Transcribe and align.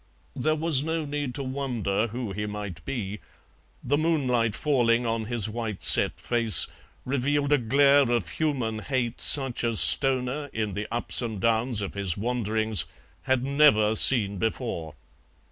There 0.35 0.55
was 0.55 0.81
no 0.81 1.05
need 1.05 1.35
to 1.35 1.43
wonder 1.43 2.07
who 2.07 2.31
he 2.31 2.47
might 2.47 2.83
be; 2.85 3.19
the 3.83 3.99
moonlight 3.99 4.55
falling 4.55 5.05
on 5.05 5.25
his 5.25 5.47
white 5.47 5.83
set 5.83 6.19
face 6.19 6.65
revealed 7.05 7.53
a 7.53 7.59
glare 7.59 8.09
of 8.09 8.29
human 8.29 8.79
hate 8.79 9.21
such 9.21 9.63
as 9.63 9.79
Stoner 9.79 10.49
in 10.53 10.73
the 10.73 10.87
ups 10.91 11.21
and 11.21 11.39
downs 11.39 11.81
of 11.81 11.93
his 11.93 12.17
wanderings 12.17 12.85
had 13.25 13.43
never 13.43 13.95
seen 13.95 14.37
before. 14.37 14.95